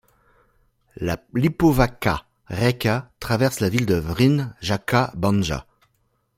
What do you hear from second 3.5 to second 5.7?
la ville de Vrnjačka Banja.